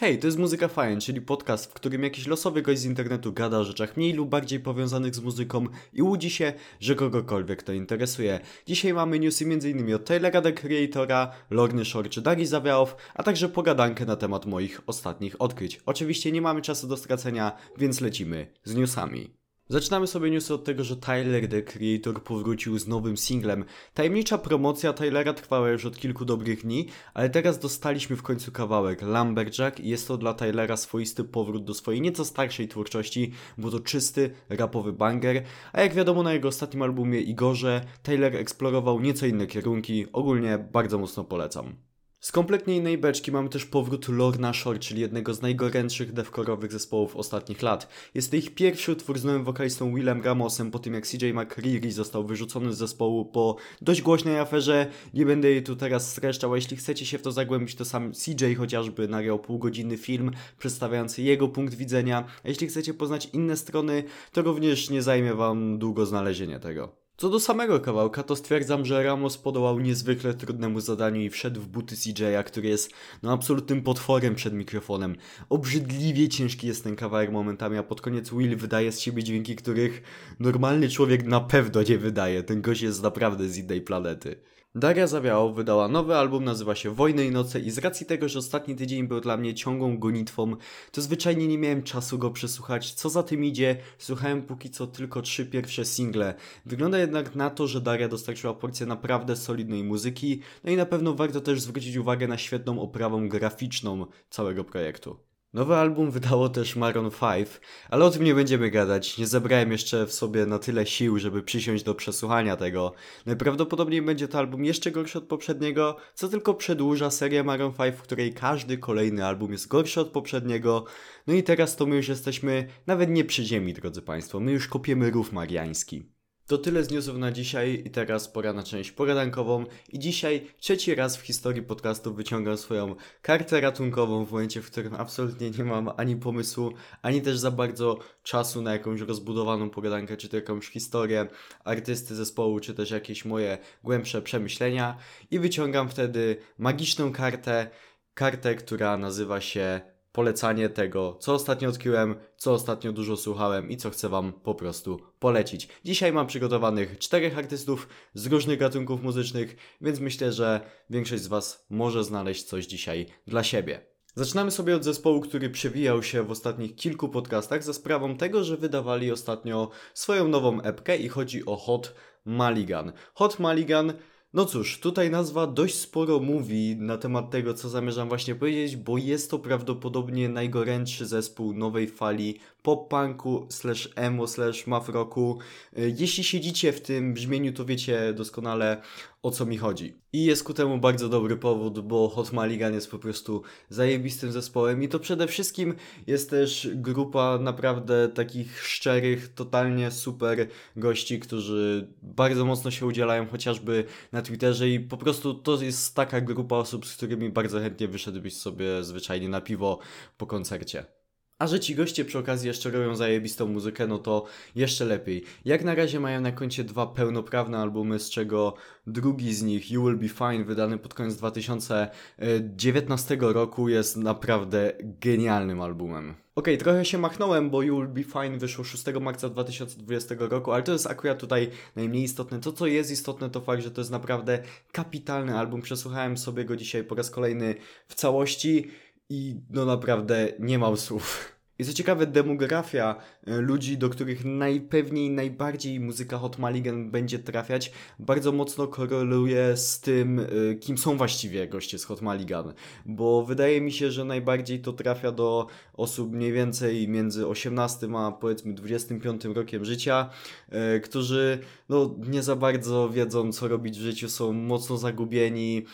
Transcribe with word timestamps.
Hej, 0.00 0.18
to 0.18 0.26
jest 0.26 0.38
Muzyka 0.38 0.68
Fajn, 0.68 1.00
czyli 1.00 1.20
podcast, 1.20 1.66
w 1.66 1.72
którym 1.72 2.02
jakiś 2.02 2.26
losowy 2.26 2.62
gość 2.62 2.80
z 2.80 2.84
internetu 2.84 3.32
gada 3.32 3.58
o 3.58 3.64
rzeczach 3.64 3.96
mniej 3.96 4.12
lub 4.12 4.28
bardziej 4.28 4.60
powiązanych 4.60 5.14
z 5.14 5.20
muzyką 5.20 5.66
i 5.92 6.02
łudzi 6.02 6.30
się, 6.30 6.52
że 6.80 6.94
kogokolwiek 6.94 7.62
to 7.62 7.72
interesuje. 7.72 8.40
Dzisiaj 8.66 8.94
mamy 8.94 9.18
newsy 9.18 9.44
m.in. 9.44 9.94
od 9.94 10.04
Taylora 10.04 10.42
the 10.42 10.52
Creatora, 10.52 11.32
Lorny 11.50 11.84
Shore 11.84 12.08
czy 12.08 12.22
Dari 12.22 12.46
Zawiałow, 12.46 12.96
a 13.14 13.22
także 13.22 13.48
pogadankę 13.48 14.06
na 14.06 14.16
temat 14.16 14.46
moich 14.46 14.80
ostatnich 14.86 15.42
odkryć. 15.42 15.80
Oczywiście 15.86 16.32
nie 16.32 16.42
mamy 16.42 16.62
czasu 16.62 16.86
do 16.86 16.96
stracenia, 16.96 17.52
więc 17.78 18.00
lecimy 18.00 18.46
z 18.64 18.74
newsami. 18.74 19.39
Zaczynamy 19.70 20.06
sobie 20.06 20.30
newsy 20.30 20.54
od 20.54 20.64
tego, 20.64 20.84
że 20.84 20.96
Tyler, 20.96 21.48
the 21.48 21.62
Creator, 21.62 22.22
powrócił 22.22 22.78
z 22.78 22.88
nowym 22.88 23.16
singlem. 23.16 23.64
Tajemnicza 23.94 24.38
promocja 24.38 24.92
Tylera 24.92 25.34
trwała 25.34 25.70
już 25.70 25.84
od 25.84 25.98
kilku 25.98 26.24
dobrych 26.24 26.62
dni, 26.62 26.86
ale 27.14 27.30
teraz 27.30 27.58
dostaliśmy 27.58 28.16
w 28.16 28.22
końcu 28.22 28.52
kawałek 28.52 29.02
Lumberjack 29.02 29.80
i 29.80 29.88
jest 29.88 30.08
to 30.08 30.16
dla 30.16 30.34
Tylera 30.34 30.76
swoisty 30.76 31.24
powrót 31.24 31.64
do 31.64 31.74
swojej 31.74 32.00
nieco 32.00 32.24
starszej 32.24 32.68
twórczości, 32.68 33.32
bo 33.58 33.70
to 33.70 33.80
czysty, 33.80 34.30
rapowy 34.48 34.92
banger, 34.92 35.42
a 35.72 35.80
jak 35.80 35.94
wiadomo 35.94 36.22
na 36.22 36.32
jego 36.32 36.48
ostatnim 36.48 36.82
albumie 36.82 37.20
Igorze, 37.20 37.84
Tyler 38.02 38.36
eksplorował 38.36 39.00
nieco 39.00 39.26
inne 39.26 39.46
kierunki, 39.46 40.06
ogólnie 40.12 40.58
bardzo 40.72 40.98
mocno 40.98 41.24
polecam. 41.24 41.89
Z 42.20 42.32
kompletnie 42.32 42.76
innej 42.76 42.98
beczki 42.98 43.32
mamy 43.32 43.48
też 43.48 43.64
powrót 43.64 44.08
Lorna 44.08 44.52
Shore, 44.52 44.78
czyli 44.78 45.00
jednego 45.00 45.34
z 45.34 45.42
najgorętszych 45.42 46.14
devcore'owych 46.14 46.70
zespołów 46.70 47.16
ostatnich 47.16 47.62
lat. 47.62 47.88
Jest 48.14 48.30
to 48.30 48.36
ich 48.36 48.54
pierwszy 48.54 48.92
utwór 48.92 49.18
z 49.18 49.24
nowym 49.24 49.44
wokalistą 49.44 49.94
Willem 49.94 50.22
Ramosem 50.22 50.70
po 50.70 50.78
tym 50.78 50.94
jak 50.94 51.06
CJ 51.06 51.32
McCreary 51.32 51.92
został 51.92 52.24
wyrzucony 52.24 52.72
z 52.72 52.78
zespołu 52.78 53.24
po 53.24 53.56
dość 53.82 54.02
głośnej 54.02 54.38
aferze. 54.38 54.86
Nie 55.14 55.26
będę 55.26 55.50
jej 55.50 55.62
tu 55.62 55.76
teraz 55.76 56.10
streszczał, 56.10 56.52
a 56.52 56.56
jeśli 56.56 56.76
chcecie 56.76 57.06
się 57.06 57.18
w 57.18 57.22
to 57.22 57.32
zagłębić, 57.32 57.74
to 57.74 57.84
sam 57.84 58.12
CJ 58.12 58.54
chociażby 58.54 59.08
nagrał 59.08 59.38
półgodzinny 59.38 59.96
film 59.96 60.30
przedstawiający 60.58 61.22
jego 61.22 61.48
punkt 61.48 61.74
widzenia. 61.74 62.24
A 62.44 62.48
jeśli 62.48 62.66
chcecie 62.66 62.94
poznać 62.94 63.28
inne 63.32 63.56
strony, 63.56 64.04
to 64.32 64.42
również 64.42 64.90
nie 64.90 65.02
zajmie 65.02 65.34
wam 65.34 65.78
długo 65.78 66.06
znalezienie 66.06 66.60
tego. 66.60 66.99
Co 67.20 67.30
do 67.30 67.40
samego 67.40 67.80
kawałka, 67.80 68.22
to 68.22 68.36
stwierdzam, 68.36 68.84
że 68.86 69.02
Ramos 69.02 69.38
podołał 69.38 69.80
niezwykle 69.80 70.34
trudnemu 70.34 70.80
zadaniu 70.80 71.20
i 71.20 71.30
wszedł 71.30 71.60
w 71.60 71.68
buty 71.68 71.96
CJ'a, 71.96 72.44
który 72.44 72.68
jest 72.68 72.92
no 73.22 73.32
absolutnym 73.32 73.82
potworem 73.82 74.34
przed 74.34 74.54
mikrofonem. 74.54 75.16
Obrzydliwie 75.48 76.28
ciężki 76.28 76.66
jest 76.66 76.84
ten 76.84 76.96
kawałek 76.96 77.32
momentami, 77.32 77.78
a 77.78 77.82
pod 77.82 78.00
koniec 78.00 78.30
Will 78.30 78.56
wydaje 78.56 78.92
z 78.92 79.00
siebie 79.00 79.22
dźwięki, 79.22 79.56
których 79.56 80.02
normalny 80.38 80.88
człowiek 80.88 81.24
na 81.24 81.40
pewno 81.40 81.82
nie 81.82 81.98
wydaje. 81.98 82.42
Ten 82.42 82.62
gość 82.62 82.82
jest 82.82 83.02
naprawdę 83.02 83.48
z 83.48 83.58
innej 83.58 83.80
planety. 83.80 84.36
Daria 84.74 85.06
Zawiało 85.06 85.52
wydała 85.52 85.88
nowy 85.88 86.16
album, 86.16 86.44
nazywa 86.44 86.74
się 86.74 86.94
Wojny 86.94 87.26
i 87.26 87.30
Noce 87.30 87.60
i 87.60 87.70
z 87.70 87.78
racji 87.78 88.06
tego, 88.06 88.28
że 88.28 88.38
ostatni 88.38 88.76
tydzień 88.76 89.08
był 89.08 89.20
dla 89.20 89.36
mnie 89.36 89.54
ciągłą 89.54 89.98
gonitwą, 89.98 90.56
to 90.92 91.02
zwyczajnie 91.02 91.48
nie 91.48 91.58
miałem 91.58 91.82
czasu 91.82 92.18
go 92.18 92.30
przesłuchać. 92.30 92.92
Co 92.92 93.10
za 93.10 93.22
tym 93.22 93.44
idzie, 93.44 93.76
słuchałem 93.98 94.42
póki 94.42 94.70
co 94.70 94.86
tylko 94.86 95.22
trzy 95.22 95.46
pierwsze 95.46 95.84
single. 95.84 96.34
Wygląda 96.66 96.98
jednak 96.98 97.34
na 97.34 97.50
to, 97.50 97.66
że 97.66 97.80
Daria 97.80 98.08
dostarczyła 98.08 98.54
porcję 98.54 98.86
naprawdę 98.86 99.36
solidnej 99.36 99.84
muzyki, 99.84 100.40
no 100.64 100.70
i 100.70 100.76
na 100.76 100.86
pewno 100.86 101.14
warto 101.14 101.40
też 101.40 101.60
zwrócić 101.60 101.96
uwagę 101.96 102.28
na 102.28 102.38
świetną 102.38 102.80
oprawę 102.80 103.28
graficzną 103.28 104.06
całego 104.30 104.64
projektu. 104.64 105.29
Nowy 105.52 105.74
album 105.74 106.10
wydało 106.10 106.48
też 106.48 106.76
Maroon 106.76 107.10
5, 107.10 107.48
ale 107.88 108.04
o 108.04 108.10
tym 108.10 108.24
nie 108.24 108.34
będziemy 108.34 108.70
gadać. 108.70 109.18
Nie 109.18 109.26
zebrałem 109.26 109.72
jeszcze 109.72 110.06
w 110.06 110.12
sobie 110.12 110.46
na 110.46 110.58
tyle 110.58 110.86
sił, 110.86 111.18
żeby 111.18 111.42
przysiąść 111.42 111.84
do 111.84 111.94
przesłuchania 111.94 112.56
tego. 112.56 112.92
Najprawdopodobniej 113.26 114.02
będzie 114.02 114.28
to 114.28 114.38
album 114.38 114.64
jeszcze 114.64 114.90
gorszy 114.90 115.18
od 115.18 115.24
poprzedniego, 115.24 115.96
co 116.14 116.28
tylko 116.28 116.54
przedłuża 116.54 117.10
serię 117.10 117.44
Maroon 117.44 117.72
5, 117.72 117.96
w 117.96 118.02
której 118.02 118.34
każdy 118.34 118.78
kolejny 118.78 119.26
album 119.26 119.52
jest 119.52 119.68
gorszy 119.68 120.00
od 120.00 120.08
poprzedniego. 120.08 120.84
No 121.26 121.34
i 121.34 121.42
teraz 121.42 121.76
to 121.76 121.86
my 121.86 121.96
już 121.96 122.08
jesteśmy 122.08 122.68
nawet 122.86 123.10
nie 123.10 123.24
przy 123.24 123.44
ziemi, 123.44 123.74
drodzy 123.74 124.02
Państwo. 124.02 124.40
My 124.40 124.52
już 124.52 124.68
kopiemy 124.68 125.10
rów 125.10 125.32
mariański. 125.32 126.19
To 126.50 126.58
tyle 126.58 126.84
z 126.84 126.90
newsów 126.90 127.18
na 127.18 127.32
dzisiaj 127.32 127.82
i 127.86 127.90
teraz 127.90 128.28
pora 128.28 128.52
na 128.52 128.62
część 128.62 128.92
pogadankową 128.92 129.64
i 129.88 129.98
dzisiaj 129.98 130.46
trzeci 130.58 130.94
raz 130.94 131.16
w 131.16 131.20
historii 131.20 131.62
podcastu 131.62 132.14
wyciągam 132.14 132.56
swoją 132.56 132.94
kartę 133.22 133.60
ratunkową 133.60 134.24
w 134.24 134.32
momencie, 134.32 134.62
w 134.62 134.70
którym 134.70 134.94
absolutnie 134.94 135.50
nie 135.50 135.64
mam 135.64 135.90
ani 135.96 136.16
pomysłu, 136.16 136.72
ani 137.02 137.22
też 137.22 137.38
za 137.38 137.50
bardzo 137.50 137.98
czasu 138.22 138.62
na 138.62 138.72
jakąś 138.72 139.00
rozbudowaną 139.00 139.70
pogadankę, 139.70 140.16
czy 140.16 140.28
to 140.28 140.36
jakąś 140.36 140.68
historię 140.68 141.26
artysty 141.64 142.14
zespołu, 142.14 142.60
czy 142.60 142.74
też 142.74 142.90
jakieś 142.90 143.24
moje 143.24 143.58
głębsze 143.84 144.22
przemyślenia. 144.22 144.96
I 145.30 145.38
wyciągam 145.38 145.88
wtedy 145.88 146.36
magiczną 146.58 147.12
kartę, 147.12 147.70
kartę, 148.14 148.54
która 148.54 148.98
nazywa 148.98 149.40
się 149.40 149.80
polecanie 150.12 150.68
tego, 150.68 151.16
co 151.20 151.34
ostatnio 151.34 151.68
odkryłem, 151.68 152.14
co 152.36 152.52
ostatnio 152.52 152.92
dużo 152.92 153.16
słuchałem 153.16 153.70
i 153.70 153.76
co 153.76 153.90
chcę 153.90 154.08
Wam 154.08 154.32
po 154.32 154.54
prostu 154.54 155.00
polecić. 155.18 155.68
Dzisiaj 155.84 156.12
mam 156.12 156.26
przygotowanych 156.26 156.98
czterech 156.98 157.38
artystów 157.38 157.88
z 158.14 158.26
różnych 158.26 158.58
gatunków 158.58 159.02
muzycznych, 159.02 159.56
więc 159.80 160.00
myślę, 160.00 160.32
że 160.32 160.60
większość 160.90 161.22
z 161.22 161.26
Was 161.26 161.66
może 161.70 162.04
znaleźć 162.04 162.44
coś 162.44 162.66
dzisiaj 162.66 163.06
dla 163.26 163.42
siebie. 163.44 163.90
Zaczynamy 164.14 164.50
sobie 164.50 164.76
od 164.76 164.84
zespołu, 164.84 165.20
który 165.20 165.50
przewijał 165.50 166.02
się 166.02 166.22
w 166.22 166.30
ostatnich 166.30 166.76
kilku 166.76 167.08
podcastach 167.08 167.64
za 167.64 167.72
sprawą 167.72 168.16
tego, 168.16 168.44
że 168.44 168.56
wydawali 168.56 169.12
ostatnio 169.12 169.70
swoją 169.94 170.28
nową 170.28 170.62
epkę 170.62 170.96
i 170.96 171.08
chodzi 171.08 171.46
o 171.46 171.56
Hot 171.56 171.94
Maligan. 172.24 172.92
Hot 173.14 173.38
Maligan 173.38 173.92
no 174.34 174.44
cóż, 174.44 174.80
tutaj 174.80 175.10
nazwa 175.10 175.46
dość 175.46 175.74
sporo 175.74 176.20
mówi 176.20 176.76
na 176.76 176.98
temat 176.98 177.30
tego, 177.30 177.54
co 177.54 177.68
zamierzam 177.68 178.08
właśnie 178.08 178.34
powiedzieć, 178.34 178.76
bo 178.76 178.98
jest 178.98 179.30
to 179.30 179.38
prawdopodobnie 179.38 180.28
najgorętszy 180.28 181.06
zespół 181.06 181.54
nowej 181.54 181.88
fali 181.88 182.38
pop-punku 182.62 183.46
slash 183.48 183.88
emo 183.96 184.26
slash 184.26 184.66
math 184.66 184.88
rocku. 184.88 185.38
Y, 185.78 185.94
jeśli 185.98 186.24
siedzicie 186.24 186.72
w 186.72 186.80
tym 186.80 187.14
brzmieniu, 187.14 187.52
to 187.52 187.64
wiecie 187.64 188.12
doskonale 188.12 188.82
o 189.22 189.30
co 189.30 189.46
mi 189.46 189.58
chodzi. 189.58 190.00
I 190.12 190.24
jest 190.24 190.44
ku 190.44 190.54
temu 190.54 190.78
bardzo 190.78 191.08
dobry 191.08 191.36
powód, 191.36 191.80
bo 191.80 192.08
Hot 192.08 192.32
Maligan 192.32 192.74
jest 192.74 192.90
po 192.90 192.98
prostu 192.98 193.42
zajebistym 193.68 194.32
zespołem 194.32 194.82
i 194.82 194.88
to 194.88 194.98
przede 194.98 195.26
wszystkim 195.26 195.74
jest 196.06 196.30
też 196.30 196.68
grupa 196.74 197.38
naprawdę 197.38 198.08
takich 198.08 198.62
szczerych, 198.66 199.34
totalnie 199.34 199.90
super 199.90 200.48
gości, 200.76 201.20
którzy 201.20 201.88
bardzo 202.02 202.44
mocno 202.44 202.70
się 202.70 202.86
udzielają 202.86 203.26
chociażby 203.26 203.84
na 204.12 204.22
Twitterze 204.22 204.68
i 204.68 204.80
po 204.80 204.96
prostu 204.96 205.34
to 205.34 205.62
jest 205.62 205.94
taka 205.94 206.20
grupa 206.20 206.56
osób, 206.56 206.86
z 206.86 206.96
którymi 206.96 207.30
bardzo 207.30 207.60
chętnie 207.60 207.88
wyszedłbyś 207.88 208.36
sobie 208.36 208.84
zwyczajnie 208.84 209.28
na 209.28 209.40
piwo 209.40 209.78
po 210.18 210.26
koncercie. 210.26 210.99
A 211.40 211.46
że 211.46 211.60
ci 211.60 211.74
goście 211.74 212.04
przy 212.04 212.18
okazji 212.18 212.48
jeszcze 212.48 212.70
robią 212.70 212.96
zajebistą 212.96 213.46
muzykę, 213.46 213.86
no 213.86 213.98
to 213.98 214.24
jeszcze 214.54 214.84
lepiej. 214.84 215.24
Jak 215.44 215.64
na 215.64 215.74
razie 215.74 216.00
mają 216.00 216.20
na 216.20 216.32
koncie 216.32 216.64
dwa 216.64 216.86
pełnoprawne 216.86 217.58
albumy, 217.58 217.98
z 217.98 218.10
czego 218.10 218.54
drugi 218.86 219.34
z 219.34 219.42
nich, 219.42 219.70
You 219.70 219.84
Will 219.84 219.96
Be 219.96 220.08
Fine, 220.08 220.44
wydany 220.44 220.78
pod 220.78 220.94
koniec 220.94 221.16
2019 221.16 223.16
roku, 223.20 223.68
jest 223.68 223.96
naprawdę 223.96 224.72
genialnym 224.82 225.60
albumem. 225.60 226.14
Ok, 226.34 226.48
trochę 226.58 226.84
się 226.84 226.98
machnąłem, 226.98 227.50
bo 227.50 227.62
You 227.62 227.76
Will 227.76 227.88
Be 227.88 228.04
Fine 228.04 228.38
wyszło 228.38 228.64
6 228.64 228.84
marca 229.00 229.28
2020 229.28 230.14
roku, 230.18 230.52
ale 230.52 230.62
to 230.62 230.72
jest 230.72 230.86
akurat 230.86 231.18
tutaj 231.18 231.50
najmniej 231.76 232.04
istotne. 232.04 232.40
To, 232.40 232.52
co 232.52 232.66
jest 232.66 232.90
istotne, 232.90 233.30
to 233.30 233.40
fakt, 233.40 233.62
że 233.62 233.70
to 233.70 233.80
jest 233.80 233.90
naprawdę 233.90 234.38
kapitalny 234.72 235.38
album. 235.38 235.62
Przesłuchałem 235.62 236.18
sobie 236.18 236.44
go 236.44 236.56
dzisiaj 236.56 236.84
po 236.84 236.94
raz 236.94 237.10
kolejny 237.10 237.54
w 237.88 237.94
całości 237.94 238.70
i 239.10 239.36
no 239.50 239.64
naprawdę 239.64 240.32
nie 240.38 240.58
mam 240.58 240.76
słów. 240.76 241.40
I 241.60 241.64
co 241.64 241.72
ciekawe, 241.72 242.06
demografia 242.06 242.96
e, 243.26 243.36
ludzi, 243.36 243.78
do 243.78 243.90
których 243.90 244.24
najpewniej 244.24 245.10
najbardziej 245.10 245.80
muzyka 245.80 246.18
Hot 246.18 246.38
Maligan 246.38 246.90
będzie 246.90 247.18
trafiać, 247.18 247.72
bardzo 247.98 248.32
mocno 248.32 248.66
koreluje 248.66 249.56
z 249.56 249.80
tym, 249.80 250.18
e, 250.20 250.54
kim 250.54 250.78
są 250.78 250.96
właściwie 250.96 251.48
goście 251.48 251.78
z 251.78 251.84
Hot 251.84 252.02
Maligan. 252.02 252.52
Bo 252.86 253.24
wydaje 253.24 253.60
mi 253.60 253.72
się, 253.72 253.90
że 253.90 254.04
najbardziej 254.04 254.60
to 254.60 254.72
trafia 254.72 255.12
do 255.12 255.46
osób 255.74 256.12
mniej 256.12 256.32
więcej 256.32 256.88
między 256.88 257.26
18 257.26 257.88
a 257.96 258.12
powiedzmy 258.12 258.54
25 258.54 259.24
rokiem 259.24 259.64
życia, 259.64 260.10
e, 260.48 260.80
którzy 260.80 261.38
no, 261.68 261.94
nie 262.08 262.22
za 262.22 262.36
bardzo 262.36 262.90
wiedzą, 262.90 263.32
co 263.32 263.48
robić 263.48 263.78
w 263.78 263.82
życiu, 263.82 264.08
są 264.08 264.32
mocno 264.32 264.76
zagubieni, 264.76 265.64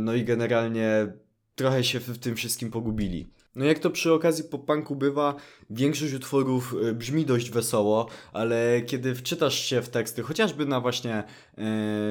no 0.00 0.14
i 0.14 0.24
generalnie 0.24 1.12
trochę 1.54 1.84
się 1.84 2.00
w 2.00 2.18
tym 2.18 2.36
wszystkim 2.36 2.70
pogubili. 2.70 3.26
No 3.56 3.64
jak 3.64 3.78
to 3.78 3.90
przy 3.90 4.12
okazji 4.12 4.44
pop-punku 4.44 4.96
bywa, 4.96 5.34
większość 5.70 6.12
utworów 6.12 6.74
e, 6.88 6.92
brzmi 6.92 7.26
dość 7.26 7.50
wesoło, 7.50 8.08
ale 8.32 8.82
kiedy 8.86 9.14
wczytasz 9.14 9.64
się 9.64 9.82
w 9.82 9.88
teksty, 9.88 10.22
chociażby 10.22 10.66
na 10.66 10.80
właśnie 10.80 11.24
e, 11.58 11.64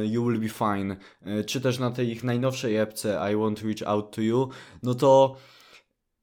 You 0.05 0.27
Will 0.27 0.39
Be 0.39 0.49
Fine, 0.49 0.97
e, 1.21 1.43
czy 1.43 1.61
też 1.61 1.79
na 1.79 1.91
tej 1.91 2.09
ich 2.11 2.23
najnowszej 2.23 2.75
epce 2.75 3.31
I 3.33 3.35
Want 3.35 3.61
to 3.61 3.67
Reach 3.67 3.81
Out 3.85 4.15
to 4.15 4.21
You, 4.21 4.49
no 4.83 4.95
to 4.95 5.35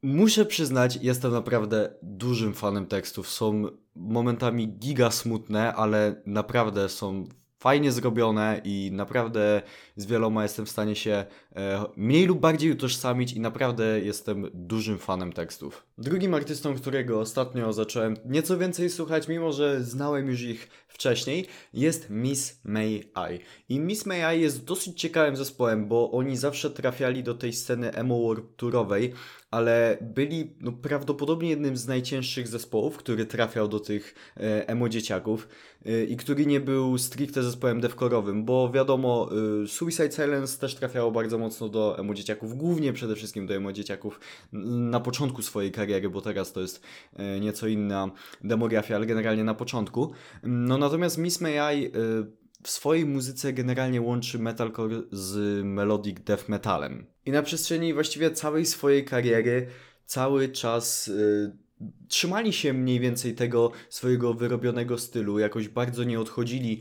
muszę 0.03 0.47
przyznać, 0.47 0.99
jestem 1.03 1.32
naprawdę 1.32 1.94
dużym 2.03 2.55
fanem 2.55 2.87
tekstów. 2.87 3.29
Są 3.29 3.65
momentami 3.94 4.69
giga 4.69 5.11
smutne, 5.11 5.75
ale 5.75 6.23
naprawdę 6.26 6.88
są 6.88 7.25
fajnie 7.58 7.93
zrobione 7.93 8.60
i 8.64 8.90
naprawdę 8.93 9.62
z 9.96 10.06
wieloma 10.06 10.43
jestem 10.43 10.66
w 10.66 10.70
stanie 10.70 10.96
się 10.96 11.25
e, 11.56 11.84
mniej 11.96 12.26
lub 12.26 12.40
bardziej 12.40 12.72
utożsamić 12.72 13.32
i 13.32 13.40
naprawdę 13.40 14.00
jestem 14.00 14.50
dużym 14.55 14.99
fanem 14.99 15.32
tekstów. 15.32 15.87
Drugim 15.99 16.34
artystą, 16.34 16.75
którego 16.75 17.20
ostatnio 17.20 17.72
zacząłem 17.72 18.16
nieco 18.25 18.58
więcej 18.58 18.90
słuchać, 18.90 19.28
mimo 19.28 19.52
że 19.52 19.84
znałem 19.84 20.26
już 20.26 20.43
ich 20.43 20.69
wcześniej, 20.88 21.46
jest 21.75 22.10
Miss 22.10 22.60
May 22.64 22.94
I. 22.94 23.38
I 23.69 23.81
Miss 23.81 24.06
May 24.06 24.37
I 24.37 24.40
jest 24.40 24.64
dosyć 24.64 25.00
ciekawym 25.00 25.37
zespołem, 25.37 25.88
bo 25.88 26.10
oni 26.10 26.37
zawsze 26.37 26.70
trafiali 26.70 27.22
do 27.22 27.34
tej 27.34 27.52
sceny 27.52 27.93
emo 27.93 28.19
world 28.19 28.56
tourowej, 28.56 29.12
ale 29.50 29.98
byli 30.00 30.50
no, 30.60 30.72
prawdopodobnie 30.72 31.50
jednym 31.50 31.76
z 31.76 31.86
najcięższych 31.86 32.48
zespołów, 32.48 32.96
który 32.96 33.26
trafiał 33.26 33.68
do 33.68 33.80
tych 33.80 34.14
e, 34.36 34.68
emo 34.68 34.88
dzieciaków 34.88 35.48
e, 35.86 36.04
i 36.04 36.16
który 36.16 36.46
nie 36.46 36.60
był 36.60 36.98
stricte 36.98 37.42
zespołem 37.42 37.80
devcore'owym, 37.80 38.44
bo 38.44 38.70
wiadomo, 38.70 39.30
e, 39.62 39.66
Suicide 39.66 40.12
Silence 40.12 40.60
też 40.60 40.74
trafiało 40.74 41.10
bardzo 41.10 41.38
mocno 41.38 41.68
do 41.68 41.98
emo 41.98 42.14
dzieciaków, 42.14 42.56
głównie 42.56 42.92
przede 42.92 43.16
wszystkim 43.16 43.46
do 43.46 43.54
emo 43.54 43.72
dzieciaków 43.72 44.20
na 44.52 45.00
początku 45.00 45.42
swojej 45.42 45.72
kariery, 45.72 46.10
bo 46.10 46.20
teraz 46.20 46.52
to 46.52 46.60
jest 46.60 46.82
e, 47.16 47.40
nieco 47.40 47.66
inna 47.66 48.10
demografia, 48.44 48.96
ale 48.96 49.06
generalnie 49.06 49.44
na 49.44 49.54
początku. 49.54 50.12
No 50.42 50.78
natomiast 50.78 51.18
Miss 51.18 51.40
May 51.40 51.78
I 51.78 51.86
e, 51.86 51.90
w 52.62 52.70
swojej 52.70 53.06
muzyce 53.06 53.52
generalnie 53.52 54.00
łączy 54.00 54.38
metalcore 54.38 55.02
z 55.12 55.64
melodic 55.64 56.20
death 56.20 56.49
metalem. 56.49 57.06
I 57.26 57.31
na 57.31 57.43
przestrzeni 57.43 57.94
właściwie 57.94 58.31
całej 58.31 58.66
swojej 58.66 59.05
kariery 59.05 59.66
cały 60.06 60.49
czas 60.49 61.08
y, 61.08 61.56
trzymali 62.08 62.52
się 62.52 62.72
mniej 62.72 63.00
więcej 63.00 63.34
tego 63.34 63.70
swojego 63.88 64.34
wyrobionego 64.34 64.99
stylu, 64.99 65.38
jakoś 65.38 65.69
bardzo 65.69 66.05
nie 66.05 66.20
odchodzili 66.20 66.81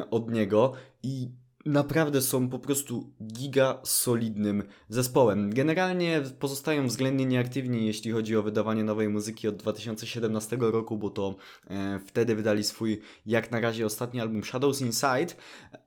y, 0.00 0.10
od 0.10 0.30
niego 0.30 0.72
i 1.02 1.28
naprawdę 1.68 2.22
są 2.22 2.48
po 2.48 2.58
prostu 2.58 3.10
giga 3.22 3.78
solidnym 3.84 4.62
zespołem. 4.88 5.50
Generalnie 5.54 6.22
pozostają 6.38 6.86
względnie 6.86 7.26
nieaktywni, 7.26 7.86
jeśli 7.86 8.10
chodzi 8.10 8.36
o 8.36 8.42
wydawanie 8.42 8.84
nowej 8.84 9.08
muzyki 9.08 9.48
od 9.48 9.56
2017 9.56 10.56
roku, 10.60 10.96
bo 10.96 11.10
to 11.10 11.36
e, 11.70 12.00
wtedy 12.06 12.34
wydali 12.34 12.64
swój 12.64 13.00
jak 13.26 13.50
na 13.50 13.60
razie 13.60 13.86
ostatni 13.86 14.20
album 14.20 14.44
Shadows 14.44 14.80
Inside, 14.80 15.34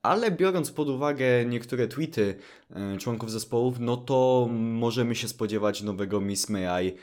ale 0.01 0.31
biorąc 0.31 0.71
pod 0.71 0.89
uwagę 0.89 1.45
niektóre 1.45 1.87
tweety 1.87 2.35
e, 2.69 2.97
członków 2.97 3.31
zespołów, 3.31 3.79
no 3.79 3.97
to 3.97 4.47
możemy 4.51 5.15
się 5.15 5.27
spodziewać 5.27 5.81
nowego 5.81 6.21
Miss 6.21 6.49
May 6.49 6.85
I 6.85 6.93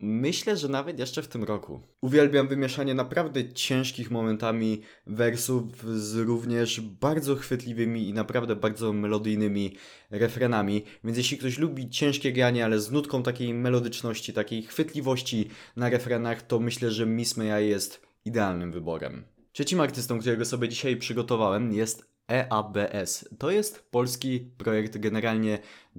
Myślę, 0.00 0.56
że 0.56 0.68
nawet 0.68 0.98
jeszcze 0.98 1.22
w 1.22 1.28
tym 1.28 1.44
roku. 1.44 1.80
Uwielbiam 2.00 2.48
wymieszanie 2.48 2.94
naprawdę 2.94 3.52
ciężkich 3.52 4.10
momentami 4.10 4.80
wersów 5.06 5.64
z 6.00 6.16
również 6.16 6.80
bardzo 6.80 7.36
chwytliwymi 7.36 8.08
i 8.08 8.12
naprawdę 8.12 8.56
bardzo 8.56 8.92
melodyjnymi 8.92 9.76
refrenami. 10.10 10.84
Więc 11.04 11.18
jeśli 11.18 11.38
ktoś 11.38 11.58
lubi 11.58 11.90
ciężkie 11.90 12.32
granie, 12.32 12.64
ale 12.64 12.80
z 12.80 12.90
nutką 12.90 13.22
takiej 13.22 13.54
melodyczności, 13.54 14.32
takiej 14.32 14.62
chwytliwości 14.62 15.48
na 15.76 15.90
refrenach, 15.90 16.42
to 16.42 16.60
myślę, 16.60 16.90
że 16.90 17.06
Miss 17.06 17.36
May 17.36 17.64
I 17.64 17.68
jest 17.68 18.00
idealnym 18.24 18.72
wyborem. 18.72 19.24
Trzecim 19.52 19.80
artystą, 19.80 20.20
którego 20.20 20.44
sobie 20.44 20.68
dzisiaj 20.68 20.96
przygotowałem 20.96 21.72
jest 21.72 22.11
EABS. 22.32 23.28
To 23.38 23.50
jest 23.50 23.90
polski 23.90 24.40
projekt 24.58 24.98
generalnie 24.98 25.58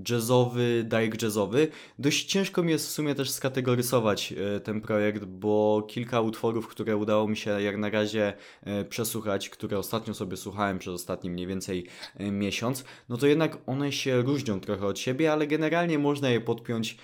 jazzowy, 0.09 0.83
dark 0.87 1.21
jazzowy. 1.21 1.67
Dość 1.99 2.25
ciężko 2.25 2.63
mi 2.63 2.71
jest 2.71 2.87
w 2.87 2.91
sumie 2.91 3.15
też 3.15 3.31
skategoryzować 3.31 4.33
e, 4.33 4.59
ten 4.59 4.81
projekt, 4.81 5.25
bo 5.25 5.85
kilka 5.87 6.21
utworów, 6.21 6.67
które 6.67 6.97
udało 6.97 7.27
mi 7.27 7.37
się 7.37 7.61
jak 7.61 7.77
na 7.77 7.89
razie 7.89 8.33
e, 8.63 8.85
przesłuchać, 8.85 9.49
które 9.49 9.79
ostatnio 9.79 10.13
sobie 10.13 10.37
słuchałem 10.37 10.79
przez 10.79 10.93
ostatni 10.93 11.29
mniej 11.29 11.47
więcej 11.47 11.87
e, 12.17 12.31
miesiąc, 12.31 12.83
no 13.09 13.17
to 13.17 13.27
jednak 13.27 13.57
one 13.65 13.91
się 13.91 14.21
różnią 14.21 14.59
trochę 14.59 14.85
od 14.85 14.99
siebie, 14.99 15.31
ale 15.31 15.47
generalnie 15.47 15.99
można 15.99 16.29
je 16.29 16.41
podpiąć 16.41 16.97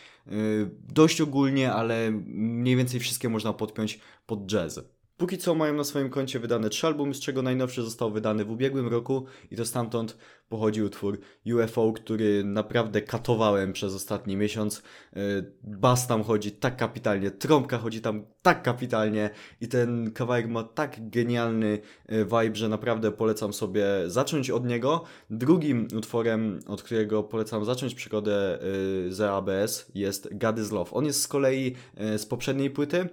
dość 0.87 1.21
ogólnie, 1.21 1.73
ale 1.73 2.11
mniej 2.27 2.75
więcej 2.75 2.99
wszystkie 2.99 3.29
można 3.29 3.53
podpiąć 3.53 3.99
pod 4.25 4.45
jazz. 4.45 4.98
Póki 5.19 5.37
co 5.37 5.55
mają 5.55 5.73
na 5.73 5.83
swoim 5.83 6.09
koncie 6.09 6.39
wydane 6.39 6.69
trzy 6.69 6.87
albumy, 6.87 7.13
z 7.13 7.19
czego 7.19 7.41
najnowszy 7.41 7.83
został 7.83 8.11
wydany 8.11 8.45
w 8.45 8.51
ubiegłym 8.51 8.87
roku 8.87 9.25
i 9.51 9.55
to 9.55 9.65
stamtąd 9.65 10.17
pochodzi 10.49 10.83
utwór 10.83 11.19
UFO, 11.45 11.93
który 11.93 12.43
naprawdę 12.43 13.01
katowałem 13.01 13.73
przez 13.73 13.95
ostatni 13.95 14.37
miesiąc. 14.37 14.83
E, 15.13 15.19
bas 15.63 16.07
tam 16.07 16.23
chodzi 16.23 16.51
tak 16.51 16.77
kapitalnie, 16.77 17.31
trąbka 17.31 17.77
chodzi 17.77 18.01
tam 18.01 18.25
tak 18.41 18.63
kapitalnie 18.63 19.29
i 19.61 19.67
ten 19.67 20.11
kawałek 20.11 20.47
ma 20.47 20.63
tak 20.63 21.09
genialny 21.09 21.79
e, 22.05 22.25
vibe, 22.25 22.55
że 22.55 22.69
naprawdę 22.69 23.11
polecam 23.11 23.53
sobie 23.53 23.85
zacząć 24.05 24.49
od 24.49 24.65
niego. 24.65 25.03
Drugim 25.29 25.87
utworem, 25.97 26.59
od 26.67 26.83
którego 26.83 27.23
polecam 27.23 27.65
zacząć 27.65 27.95
przygodę 27.95 28.59
e, 28.61 29.11
z 29.11 29.21
ABS 29.21 29.91
jest 29.95 30.29
God 30.31 30.59
is 30.59 30.71
Love. 30.71 30.91
On 30.91 31.05
jest 31.05 31.21
z 31.21 31.27
kolei 31.27 31.75
z 32.17 32.25
poprzedniej 32.25 32.69
płyty, 32.69 33.09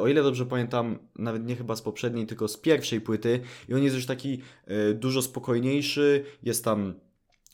o 0.00 0.08
ile 0.08 0.22
dobrze 0.22 0.46
pamiętam, 0.46 0.98
nawet 1.18 1.46
nie 1.46 1.56
chyba 1.56 1.76
z 1.76 1.82
poprzedniej, 1.82 2.26
tylko 2.26 2.48
z 2.48 2.56
pierwszej 2.56 3.00
płyty 3.00 3.40
i 3.68 3.74
on 3.74 3.82
jest 3.82 3.96
już 3.96 4.06
taki 4.06 4.42
e, 4.66 4.94
dużo 4.94 5.22
spokojniejszy, 5.22 6.24
jest 6.42 6.64
tam 6.64 6.94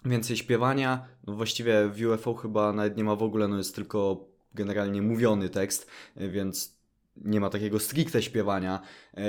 więcej 0.04 0.36
śpiewania, 0.36 1.06
no 1.26 1.34
właściwie 1.34 1.88
w 1.88 2.06
UFO 2.06 2.34
chyba 2.34 2.72
nawet 2.72 2.96
nie 2.96 3.04
ma 3.04 3.16
w 3.16 3.22
ogóle, 3.22 3.48
no 3.48 3.58
jest 3.58 3.74
tylko 3.74 4.28
generalnie 4.54 5.02
mówiony 5.02 5.48
tekst, 5.48 5.86
e, 6.16 6.28
więc 6.28 6.80
nie 7.16 7.40
ma 7.40 7.50
takiego 7.50 7.78
stricte 7.78 8.22
śpiewania, 8.22 8.80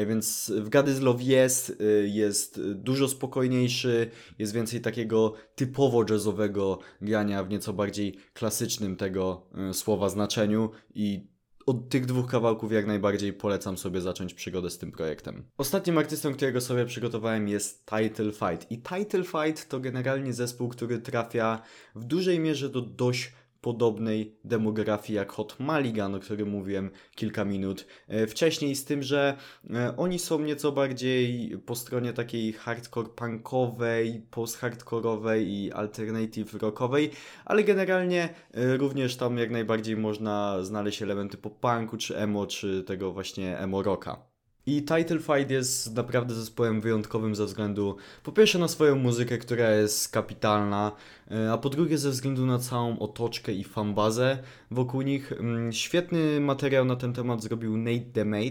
więc 0.07 0.53
w 0.55 0.69
Gadyzlow 0.69 1.23
jest, 1.23 1.83
jest 2.03 2.61
dużo 2.73 3.07
spokojniejszy, 3.07 4.09
jest 4.39 4.53
więcej 4.53 4.81
takiego 4.81 5.33
typowo 5.55 6.05
jazzowego 6.09 6.79
grania 7.01 7.43
w 7.43 7.49
nieco 7.49 7.73
bardziej 7.73 8.17
klasycznym 8.33 8.95
tego 8.95 9.47
słowa 9.73 10.09
znaczeniu 10.09 10.71
i 10.95 11.30
od 11.71 11.89
tych 11.89 12.05
dwóch 12.05 12.27
kawałków 12.31 12.71
jak 12.71 12.87
najbardziej 12.87 13.33
polecam 13.33 13.77
sobie 13.77 14.01
zacząć 14.01 14.33
przygodę 14.33 14.69
z 14.69 14.77
tym 14.77 14.91
projektem. 14.91 15.43
Ostatnim 15.57 15.97
artystą, 15.97 16.33
którego 16.33 16.61
sobie 16.61 16.85
przygotowałem 16.85 17.47
jest 17.47 17.85
Title 17.85 18.31
Fight. 18.31 18.71
I 18.71 18.77
Title 18.81 19.23
Fight 19.23 19.69
to 19.69 19.79
generalnie 19.79 20.33
zespół, 20.33 20.69
który 20.69 20.99
trafia 20.99 21.61
w 21.95 22.03
dużej 22.03 22.39
mierze 22.39 22.69
do 22.69 22.81
dość 22.81 23.33
podobnej 23.61 24.35
demografii 24.43 25.17
jak 25.17 25.31
Hot 25.31 25.59
Maligan, 25.59 26.15
o 26.15 26.19
którym 26.19 26.49
mówiłem 26.49 26.91
kilka 27.15 27.45
minut 27.45 27.87
e, 28.07 28.27
wcześniej, 28.27 28.75
z 28.75 28.85
tym, 28.85 29.03
że 29.03 29.37
e, 29.73 29.97
oni 29.97 30.19
są 30.19 30.39
nieco 30.39 30.71
bardziej 30.71 31.51
po 31.65 31.75
stronie 31.75 32.13
takiej 32.13 32.53
hardcore 32.53 33.09
punkowej, 33.09 34.25
post-hardkorowej 34.31 35.47
i 35.47 35.71
alternative 35.71 36.53
rockowej, 36.53 37.11
ale 37.45 37.63
generalnie 37.63 38.29
e, 38.53 38.77
również 38.77 39.15
tam 39.15 39.37
jak 39.37 39.51
najbardziej 39.51 39.97
można 39.97 40.63
znaleźć 40.63 41.01
elementy 41.01 41.37
pop-punku, 41.37 41.97
czy 41.97 42.17
emo, 42.17 42.47
czy 42.47 42.83
tego 42.83 43.11
właśnie 43.11 43.57
emo 43.57 43.83
rocka. 43.83 44.31
I 44.65 44.81
Title 44.81 45.19
Fight 45.19 45.51
jest 45.51 45.95
naprawdę 45.95 46.33
zespołem 46.33 46.81
wyjątkowym 46.81 47.35
ze 47.35 47.45
względu 47.45 47.95
po 48.23 48.31
pierwsze 48.31 48.59
na 48.59 48.67
swoją 48.67 48.95
muzykę, 48.95 49.37
która 49.37 49.71
jest 49.71 50.09
kapitalna, 50.09 50.91
e, 51.31 51.51
a 51.51 51.57
po 51.57 51.69
drugie 51.69 51.97
ze 51.97 52.09
względu 52.09 52.45
na 52.45 52.59
całą 52.59 52.99
otoczkę 52.99 53.53
i 53.53 53.63
fanbazę 53.63 54.37
wokół 54.71 55.01
nich. 55.01 55.31
Mm, 55.31 55.73
świetny 55.73 56.39
materiał 56.39 56.85
na 56.85 56.95
ten 56.95 57.13
temat 57.13 57.43
zrobił 57.43 57.77
Nate 57.77 58.11
the 58.13 58.25
Mate. 58.25 58.45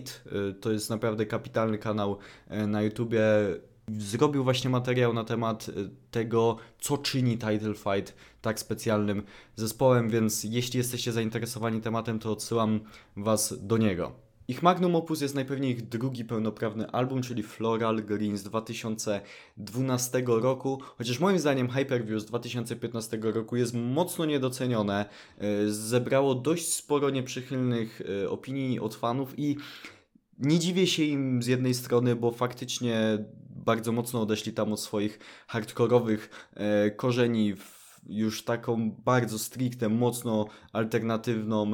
E, 0.51 0.53
to 0.61 0.73
jest 0.73 0.91
naprawdę 0.91 1.27
kapitalny 1.27 1.79
kanał 1.79 2.19
e, 2.49 2.67
na 2.67 2.83
YouTubie. 2.83 3.23
Zrobił 3.99 4.45
właśnie 4.45 4.71
materiał 4.71 5.13
na 5.13 5.25
temat 5.25 5.67
tego, 6.11 6.57
co 6.81 6.99
czyni 6.99 7.39
Title 7.39 7.75
Fight 7.75 8.15
tak 8.43 8.61
specjalnym 8.61 9.23
zespołem, 9.57 10.09
więc 10.09 10.45
jeśli 10.45 10.79
jesteście 10.79 11.13
zainteresowani 11.13 11.81
tematem, 11.81 12.19
to 12.19 12.33
odsyłam 12.33 12.81
Was 13.17 13.67
do 13.67 13.77
niego. 13.77 14.30
Ich 14.51 14.63
magnum 14.63 14.97
opus 14.97 15.21
jest 15.21 15.35
najpewniej 15.35 15.73
ich 15.73 15.89
drugi 15.89 16.25
pełnoprawny 16.25 16.91
album, 16.91 17.23
czyli 17.23 17.43
Floral 17.43 17.97
Green 17.97 18.39
z 18.39 18.43
2012 18.43 20.23
roku, 20.27 20.79
chociaż 20.99 21.21
moim 21.21 21.39
zdaniem 21.39 21.71
Hyperview 21.71 22.21
z 22.21 22.25
2015 22.25 23.19
roku 23.23 23.57
jest 23.57 23.75
mocno 23.75 24.25
niedocenione. 24.25 25.07
E, 25.39 25.69
zebrało 25.69 26.35
dość 26.35 26.73
sporo 26.73 27.11
nieprzychylnych 27.11 28.03
e, 28.23 28.31
opinii 28.31 28.81
od 28.81 28.95
fanów 28.95 29.39
i 29.39 29.57
nie 30.39 30.59
dziwię 30.59 30.87
się 30.87 31.03
im 31.03 31.43
z 31.43 31.47
jednej 31.47 31.75
strony, 31.75 32.17
bo 32.17 32.31
faktycznie 32.31 33.19
bardzo 33.65 33.93
mocno 33.93 34.23
odeszli 34.23 34.53
tam 34.53 34.73
od 34.73 34.81
swoich 34.81 35.19
hardkorowych 35.47 36.51
e, 36.55 36.91
korzeni 36.91 37.55
w 37.55 37.81
już 38.09 38.45
taką 38.45 38.91
bardzo 38.91 39.39
stricte, 39.39 39.89
mocno 39.89 40.47
alternatywną 40.73 41.73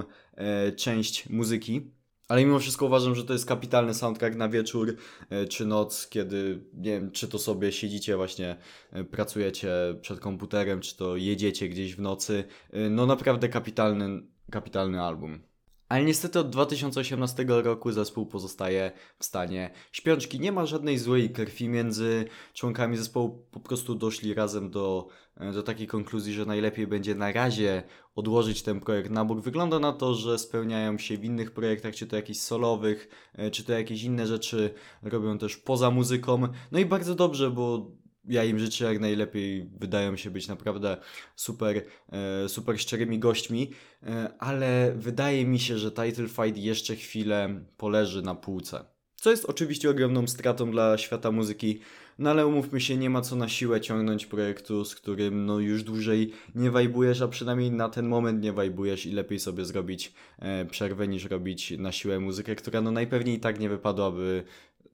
część 0.76 1.28
muzyki. 1.28 1.96
Ale 2.28 2.45
mimo 2.45 2.59
wszystko 2.59 2.87
uważam, 2.87 3.14
że 3.14 3.25
to 3.25 3.33
jest 3.33 3.47
kapitalny 3.47 3.95
soundtrack 3.95 4.37
na 4.37 4.49
wieczór 4.49 4.97
e, 5.30 5.47
czy 5.47 5.66
noc, 5.66 6.09
kiedy 6.09 6.64
nie 6.75 6.90
wiem, 6.90 7.11
czy 7.11 7.28
to 7.28 7.38
sobie 7.38 7.73
siedzicie 7.73 8.16
właśnie, 8.16 8.56
e, 8.92 9.04
pracujecie 9.04 9.71
przed 10.00 10.21
komputerem, 10.21 10.80
czy 10.80 10.97
to 10.97 11.16
jedziecie 11.16 11.68
gdzieś 11.68 11.97
w 11.97 12.00
nocy. 12.00 12.45
E, 12.73 12.90
no 12.90 13.06
naprawdę 13.06 13.49
kapitalny, 13.49 14.23
kapitalny 14.50 15.02
album. 15.02 15.42
Ale 15.88 16.05
niestety 16.05 16.38
od 16.38 16.50
2018 16.50 17.45
roku 17.49 17.93
zespół 17.93 18.26
pozostaje 18.26 18.93
w 19.19 19.25
stanie 19.25 19.71
śpiączki. 19.93 20.40
Nie 20.40 20.52
ma 20.52 20.66
żadnej 20.66 20.99
złej 20.99 21.31
krwi 21.31 21.69
między 21.69 22.25
członkami 22.55 22.97
zespołu. 22.97 23.47
Po 23.50 23.61
prostu 23.61 23.95
doszli 23.95 24.35
razem 24.35 24.71
do, 24.71 25.09
e, 25.37 25.52
do 25.52 25.62
takiej 25.62 25.87
konkluzji, 25.87 26.33
że 26.35 26.47
najlepiej 26.47 26.87
będzie 26.87 27.14
na 27.14 27.33
razie 27.33 27.83
odłożyć 28.14 28.62
ten 28.62 28.81
projekt 28.81 29.11
na 29.11 29.25
bok. 29.25 29.40
Wygląda 29.40 29.78
na 29.78 29.93
to, 29.93 30.14
że 30.14 30.38
spełniają 30.38 30.99
się 30.99 31.19
w 31.19 31.25
innych 31.25 31.50
projektach, 31.50 31.95
czy 31.95 32.07
to 32.07 32.16
jakichś 32.16 32.40
solowych, 32.40 33.09
e, 33.35 33.50
czy 33.50 33.64
to 33.64 33.73
jakieś 33.73 34.02
inne 34.02 34.26
rzeczy 34.26 34.75
robią 35.02 35.38
też 35.38 35.57
poza 35.57 35.90
muzyką. 35.90 36.49
No 36.73 36.78
i 36.78 36.87
bardzo 36.87 37.14
dobrze, 37.14 37.50
bo 37.50 37.90
ja 38.28 38.45
im 38.45 38.59
życzę 38.59 38.85
jak 38.85 39.00
najlepiej, 39.00 39.71
wydają 39.80 40.16
się 40.16 40.30
być 40.30 40.49
naprawdę 40.49 40.97
super, 41.37 41.83
e, 42.12 42.49
super 42.49 42.78
szczerymi 42.78 43.18
gośćmi, 43.18 43.71
e, 44.02 44.35
ale 44.38 44.92
wydaje 44.97 45.47
mi 45.47 45.59
się, 45.59 45.78
że 45.78 45.90
Title 45.90 46.28
Fight 46.28 46.56
jeszcze 46.56 46.97
chwilę 46.97 47.61
poleży 47.76 48.23
na 48.23 48.35
półce. 48.35 48.85
Co 49.16 49.30
jest 49.30 49.45
oczywiście 49.45 49.90
ogromną 49.90 50.26
stratą 50.26 50.71
dla 50.71 50.99
świata 50.99 51.30
muzyki, 51.30 51.80
no 52.18 52.30
ale 52.30 52.47
umówmy 52.47 52.80
się, 52.80 52.97
nie 52.97 53.11
ma 53.11 53.21
co 53.21 53.37
na 53.37 53.49
siłę 53.49 53.80
ciągnąć 53.80 54.26
projektu, 54.26 54.85
z 54.85 54.95
którym 54.95 55.47
no 55.47 55.59
już 55.59 55.83
dłużej 55.83 56.33
nie 56.54 56.71
wajbujesz, 56.71 57.23
a 57.23 57.28
przynajmniej 57.28 57.71
na 57.71 57.88
ten 57.88 58.09
moment 58.09 58.42
nie 58.42 58.52
wajbujesz 58.52 59.06
i 59.06 59.12
lepiej 59.12 59.40
sobie 59.40 59.64
zrobić 59.64 60.12
e, 60.38 60.64
przerwę 60.64 61.09
niż 61.09 61.25
robić 61.25 61.71
na 61.78 61.92
siłę 61.92 62.21
muzykę, 62.21 62.54
która 62.54 62.80
no 62.80 62.90
najpewniej 62.90 63.37
i 63.37 63.40
tak 63.40 63.61
nie 63.61 63.68
wypadłaby 63.68 64.45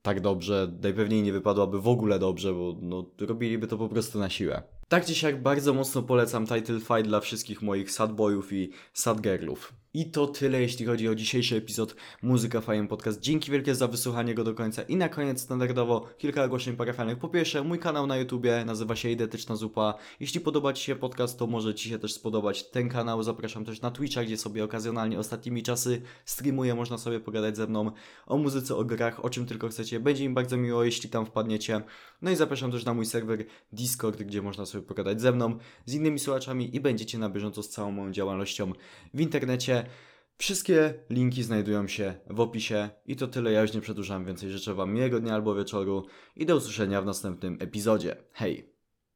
tak 0.02 0.20
dobrze, 0.20 0.72
najpewniej 0.82 1.22
nie 1.22 1.32
wypadłaby 1.32 1.80
w 1.80 1.88
ogóle 1.88 2.18
dobrze, 2.18 2.52
bo 2.52 2.76
no, 2.80 3.04
robiliby 3.20 3.66
to 3.66 3.78
po 3.78 3.88
prostu 3.88 4.18
na 4.18 4.30
siłę. 4.30 4.62
Tak 4.88 5.06
czy 5.06 5.14
siak 5.14 5.42
bardzo 5.42 5.74
mocno 5.74 6.02
polecam 6.02 6.46
Title 6.46 6.80
Fight 6.80 7.02
dla 7.02 7.20
wszystkich 7.20 7.62
moich 7.62 7.90
sadboyów 7.90 8.52
i 8.52 8.70
sadgirlów. 8.92 9.72
I 9.94 10.10
to 10.10 10.26
tyle, 10.26 10.60
jeśli 10.60 10.86
chodzi 10.86 11.08
o 11.08 11.14
dzisiejszy 11.14 11.56
epizod 11.56 11.96
Muzyka 12.22 12.60
Fajem 12.60 12.88
Podcast. 12.88 13.20
Dzięki 13.20 13.50
wielkie 13.50 13.74
za 13.74 13.88
wysłuchanie 13.88 14.34
go 14.34 14.44
do 14.44 14.54
końca. 14.54 14.82
I 14.82 14.96
na 14.96 15.08
koniec 15.08 15.40
standardowo 15.40 16.08
kilka 16.18 16.44
ogłoszeń 16.44 16.76
parafialnych. 16.76 17.18
Po 17.18 17.28
pierwsze, 17.28 17.62
mój 17.62 17.78
kanał 17.78 18.06
na 18.06 18.16
YouTubie 18.16 18.64
nazywa 18.64 18.96
się 18.96 19.10
Identyczna 19.10 19.56
Zupa. 19.56 19.94
Jeśli 20.20 20.40
podoba 20.40 20.72
Ci 20.72 20.84
się 20.84 20.96
podcast, 20.96 21.38
to 21.38 21.46
może 21.46 21.74
Ci 21.74 21.88
się 21.88 21.98
też 21.98 22.12
spodobać 22.14 22.70
ten 22.70 22.88
kanał. 22.88 23.22
Zapraszam 23.22 23.64
też 23.64 23.80
na 23.80 23.90
Twitcha, 23.90 24.24
gdzie 24.24 24.36
sobie 24.36 24.64
okazjonalnie 24.64 25.18
ostatnimi 25.18 25.62
czasy 25.62 26.02
streamuję. 26.24 26.74
Można 26.74 26.98
sobie 26.98 27.20
pogadać 27.20 27.56
ze 27.56 27.66
mną 27.66 27.90
o 28.26 28.38
muzyce, 28.38 28.76
o 28.76 28.84
grach, 28.84 29.24
o 29.24 29.30
czym 29.30 29.46
tylko 29.46 29.68
chcecie. 29.68 30.00
Będzie 30.00 30.28
mi 30.28 30.34
bardzo 30.34 30.56
miło, 30.56 30.84
jeśli 30.84 31.10
tam 31.10 31.26
wpadniecie. 31.26 31.82
No 32.22 32.30
i 32.30 32.36
zapraszam 32.36 32.72
też 32.72 32.84
na 32.84 32.94
mój 32.94 33.06
serwer 33.06 33.44
Discord, 33.72 34.22
gdzie 34.22 34.42
można 34.42 34.66
sobie 34.66 34.84
pogadać 34.84 35.20
ze 35.20 35.32
mną, 35.32 35.58
z 35.86 35.94
innymi 35.94 36.18
słuchaczami 36.18 36.76
i 36.76 36.80
będziecie 36.80 37.18
na 37.18 37.28
bieżąco 37.28 37.62
z 37.62 37.68
całą 37.68 37.92
moją 37.92 38.12
działalnością 38.12 38.72
w 39.14 39.20
internecie. 39.20 39.81
Wszystkie 40.38 40.94
linki 41.10 41.42
znajdują 41.42 41.88
się 41.88 42.14
w 42.30 42.40
opisie 42.40 42.90
i 43.06 43.16
to 43.16 43.28
tyle, 43.28 43.52
ja 43.52 43.62
już 43.62 43.74
nie 43.74 43.80
przedłużam 43.80 44.24
więcej. 44.24 44.50
Życzę 44.50 44.74
Wam 44.74 44.94
miłego 44.94 45.20
dnia 45.20 45.34
albo 45.34 45.54
wieczoru 45.54 46.06
i 46.36 46.46
do 46.46 46.56
usłyszenia 46.56 47.02
w 47.02 47.06
następnym 47.06 47.56
epizodzie. 47.60 48.16
Hej! 48.32 48.71